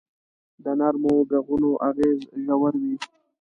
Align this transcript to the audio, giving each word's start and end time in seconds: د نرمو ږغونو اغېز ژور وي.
د 0.63 0.65
نرمو 0.79 1.13
ږغونو 1.29 1.69
اغېز 1.89 2.19
ژور 2.45 2.73
وي. 2.81 2.95